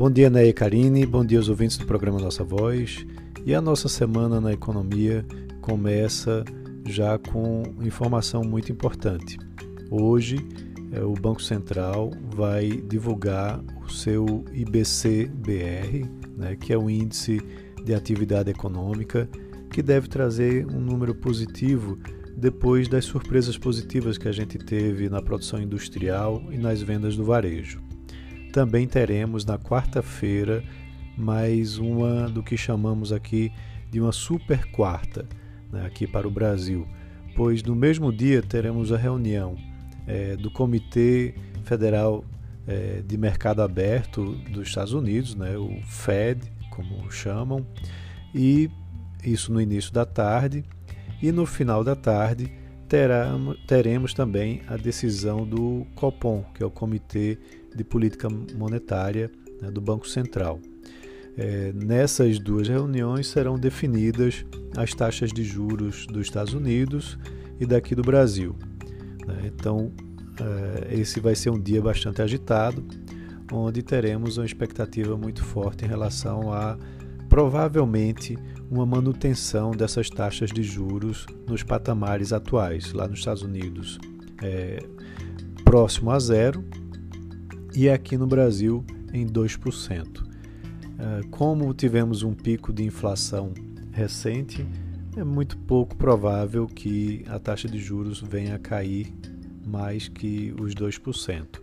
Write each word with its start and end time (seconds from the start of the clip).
Bom 0.00 0.10
dia, 0.10 0.30
Neia 0.30 0.48
e 0.48 0.52
Karine, 0.54 1.04
bom 1.04 1.22
dia 1.22 1.36
aos 1.36 1.50
ouvintes 1.50 1.76
do 1.76 1.84
programa 1.84 2.18
Nossa 2.18 2.42
Voz. 2.42 3.04
E 3.44 3.54
a 3.54 3.60
nossa 3.60 3.86
semana 3.86 4.40
na 4.40 4.50
economia 4.50 5.26
começa 5.60 6.42
já 6.86 7.18
com 7.18 7.64
informação 7.82 8.42
muito 8.42 8.72
importante. 8.72 9.36
Hoje, 9.90 10.38
é, 10.90 11.04
o 11.04 11.12
Banco 11.12 11.42
Central 11.42 12.12
vai 12.34 12.70
divulgar 12.70 13.62
o 13.84 13.92
seu 13.92 14.42
IBC-BR, 14.54 16.08
né, 16.34 16.56
que 16.56 16.72
é 16.72 16.78
o 16.78 16.88
Índice 16.88 17.38
de 17.84 17.92
Atividade 17.92 18.48
Econômica, 18.48 19.28
que 19.70 19.82
deve 19.82 20.08
trazer 20.08 20.64
um 20.64 20.80
número 20.80 21.14
positivo 21.14 21.98
depois 22.34 22.88
das 22.88 23.04
surpresas 23.04 23.58
positivas 23.58 24.16
que 24.16 24.28
a 24.28 24.32
gente 24.32 24.56
teve 24.56 25.10
na 25.10 25.20
produção 25.20 25.60
industrial 25.60 26.42
e 26.50 26.56
nas 26.56 26.80
vendas 26.80 27.18
do 27.18 27.24
varejo. 27.24 27.89
Também 28.52 28.86
teremos 28.88 29.44
na 29.44 29.56
quarta-feira 29.56 30.64
mais 31.16 31.78
uma 31.78 32.28
do 32.28 32.42
que 32.42 32.56
chamamos 32.56 33.12
aqui 33.12 33.52
de 33.90 34.00
uma 34.00 34.10
super 34.10 34.70
quarta, 34.72 35.24
né, 35.70 35.86
aqui 35.86 36.06
para 36.06 36.26
o 36.26 36.30
Brasil, 36.30 36.86
pois 37.36 37.62
no 37.62 37.76
mesmo 37.76 38.12
dia 38.12 38.42
teremos 38.42 38.92
a 38.92 38.96
reunião 38.96 39.56
é, 40.06 40.36
do 40.36 40.50
Comitê 40.50 41.34
Federal 41.64 42.24
é, 42.66 43.02
de 43.06 43.16
Mercado 43.16 43.62
Aberto 43.62 44.34
dos 44.50 44.68
Estados 44.68 44.92
Unidos, 44.92 45.36
né, 45.36 45.56
o 45.56 45.80
Fed, 45.84 46.40
como 46.70 47.10
chamam, 47.10 47.64
e 48.34 48.68
isso 49.24 49.52
no 49.52 49.60
início 49.60 49.92
da 49.92 50.04
tarde, 50.04 50.64
e 51.22 51.30
no 51.30 51.46
final 51.46 51.84
da 51.84 51.94
tarde 51.94 52.50
teremos, 53.66 54.12
também 54.12 54.62
a 54.66 54.76
decisão 54.76 55.46
do 55.46 55.86
COPOM, 55.94 56.44
que 56.52 56.62
é 56.62 56.66
o 56.66 56.70
Comitê 56.70 57.38
de 57.74 57.84
Política 57.84 58.28
Monetária 58.28 59.30
né, 59.62 59.70
do 59.70 59.80
Banco 59.80 60.08
Central. 60.08 60.60
É, 61.36 61.72
nessas 61.72 62.40
duas 62.40 62.66
reuniões 62.66 63.28
serão 63.28 63.56
definidas 63.56 64.44
as 64.76 64.92
taxas 64.92 65.32
de 65.32 65.44
juros 65.44 66.04
dos 66.06 66.26
Estados 66.26 66.52
Unidos 66.52 67.16
e 67.60 67.64
daqui 67.64 67.94
do 67.94 68.02
Brasil. 68.02 68.56
Né? 69.24 69.42
Então, 69.54 69.92
é, 70.40 71.00
esse 71.00 71.20
vai 71.20 71.36
ser 71.36 71.50
um 71.50 71.60
dia 71.60 71.80
bastante 71.80 72.20
agitado, 72.20 72.84
onde 73.52 73.82
teremos 73.82 74.36
uma 74.36 74.46
expectativa 74.46 75.16
muito 75.16 75.44
forte 75.44 75.84
em 75.84 75.88
relação 75.88 76.52
a 76.52 76.76
provavelmente 77.30 78.36
uma 78.68 78.84
manutenção 78.84 79.70
dessas 79.70 80.10
taxas 80.10 80.50
de 80.50 80.64
juros 80.64 81.26
nos 81.46 81.62
patamares 81.62 82.32
atuais, 82.32 82.92
lá 82.92 83.06
nos 83.06 83.20
Estados 83.20 83.42
Unidos, 83.42 83.98
é, 84.42 84.80
próximo 85.64 86.10
a 86.10 86.18
zero, 86.18 86.64
e 87.74 87.88
aqui 87.88 88.18
no 88.18 88.26
Brasil 88.26 88.84
em 89.12 89.24
2%. 89.24 90.24
É, 90.98 91.22
como 91.30 91.72
tivemos 91.72 92.24
um 92.24 92.34
pico 92.34 92.72
de 92.72 92.82
inflação 92.82 93.54
recente, 93.92 94.66
é 95.16 95.22
muito 95.22 95.56
pouco 95.56 95.96
provável 95.96 96.66
que 96.66 97.24
a 97.28 97.38
taxa 97.38 97.68
de 97.68 97.78
juros 97.78 98.20
venha 98.20 98.56
a 98.56 98.58
cair 98.58 99.14
mais 99.64 100.08
que 100.08 100.52
os 100.60 100.74
2%. 100.74 101.60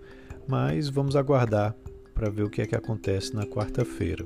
Mas 0.48 0.88
vamos 0.88 1.18
aguardar 1.18 1.76
para 2.14 2.30
ver 2.30 2.44
o 2.44 2.50
que 2.50 2.62
é 2.62 2.66
que 2.66 2.76
acontece 2.76 3.36
na 3.36 3.46
quarta-feira. 3.46 4.26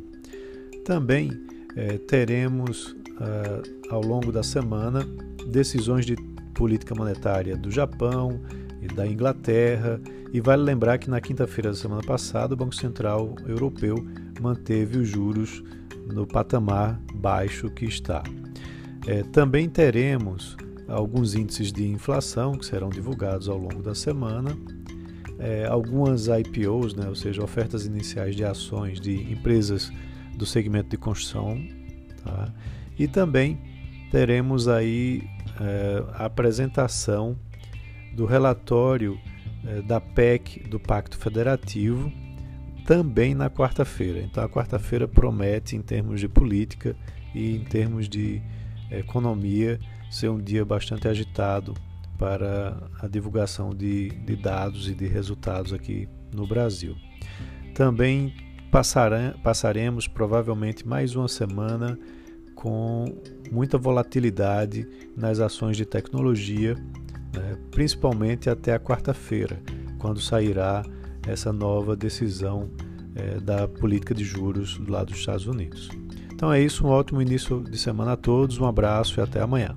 Também 0.85 1.31
é, 1.75 1.97
teremos 1.97 2.95
ah, 3.19 3.61
ao 3.89 4.01
longo 4.01 4.31
da 4.31 4.41
semana 4.41 5.07
decisões 5.47 6.05
de 6.05 6.15
política 6.53 6.95
monetária 6.95 7.55
do 7.55 7.69
Japão 7.69 8.39
e 8.81 8.87
da 8.87 9.05
Inglaterra. 9.05 10.01
E 10.33 10.39
vale 10.39 10.63
lembrar 10.63 10.97
que 10.97 11.09
na 11.09 11.19
quinta-feira 11.19 11.69
da 11.69 11.75
semana 11.75 12.01
passada 12.01 12.53
o 12.53 12.57
Banco 12.57 12.75
Central 12.75 13.35
Europeu 13.45 13.95
manteve 14.39 14.97
os 14.97 15.07
juros 15.07 15.63
no 16.11 16.25
patamar 16.25 16.99
baixo 17.13 17.69
que 17.69 17.85
está. 17.85 18.23
É, 19.07 19.23
também 19.23 19.69
teremos 19.69 20.57
alguns 20.87 21.35
índices 21.35 21.71
de 21.71 21.87
inflação 21.87 22.53
que 22.53 22.65
serão 22.65 22.89
divulgados 22.89 23.47
ao 23.49 23.57
longo 23.57 23.81
da 23.81 23.95
semana, 23.95 24.57
é, 25.39 25.65
algumas 25.65 26.27
IPOs, 26.27 26.93
né, 26.93 27.07
ou 27.07 27.15
seja, 27.15 27.43
ofertas 27.43 27.85
iniciais 27.85 28.35
de 28.35 28.43
ações 28.43 28.99
de 28.99 29.31
empresas 29.31 29.91
do 30.35 30.45
segmento 30.45 30.89
de 30.89 30.97
construção, 30.97 31.61
tá? 32.23 32.53
e 32.97 33.07
também 33.07 33.59
teremos 34.11 34.67
aí 34.67 35.23
é, 35.59 36.03
a 36.13 36.25
apresentação 36.25 37.37
do 38.13 38.25
relatório 38.25 39.17
é, 39.65 39.81
da 39.81 40.01
PEC 40.01 40.67
do 40.67 40.79
Pacto 40.79 41.17
Federativo 41.17 42.11
também 42.85 43.33
na 43.33 43.49
quarta-feira. 43.49 44.19
Então 44.19 44.43
a 44.43 44.49
quarta-feira 44.49 45.07
promete 45.07 45.75
em 45.75 45.81
termos 45.81 46.19
de 46.19 46.27
política 46.27 46.95
e 47.33 47.55
em 47.55 47.63
termos 47.63 48.09
de 48.09 48.41
economia 48.89 49.79
ser 50.09 50.29
um 50.29 50.37
dia 50.37 50.65
bastante 50.65 51.07
agitado 51.07 51.73
para 52.17 52.77
a 53.01 53.07
divulgação 53.07 53.73
de, 53.73 54.09
de 54.09 54.35
dados 54.35 54.89
e 54.89 54.93
de 54.93 55.07
resultados 55.07 55.73
aqui 55.73 56.07
no 56.33 56.45
Brasil. 56.45 56.95
Também 57.73 58.33
passaremos 58.71 60.07
provavelmente 60.07 60.87
mais 60.87 61.13
uma 61.15 61.27
semana 61.27 61.99
com 62.55 63.05
muita 63.51 63.77
volatilidade 63.77 64.87
nas 65.15 65.39
ações 65.39 65.75
de 65.75 65.85
tecnologia, 65.85 66.75
né, 67.35 67.57
principalmente 67.69 68.49
até 68.49 68.73
a 68.73 68.79
quarta-feira, 68.79 69.59
quando 69.99 70.21
sairá 70.21 70.83
essa 71.27 71.51
nova 71.51 71.95
decisão 71.95 72.69
é, 73.13 73.39
da 73.41 73.67
política 73.67 74.15
de 74.15 74.23
juros 74.23 74.79
lado 74.87 75.07
dos 75.07 75.19
Estados 75.19 75.47
Unidos. 75.47 75.89
Então 76.33 76.51
é 76.51 76.61
isso, 76.61 76.87
um 76.87 76.89
ótimo 76.89 77.21
início 77.21 77.61
de 77.61 77.77
semana 77.77 78.13
a 78.13 78.17
todos, 78.17 78.57
um 78.57 78.65
abraço 78.65 79.19
e 79.19 79.21
até 79.21 79.41
amanhã. 79.41 79.75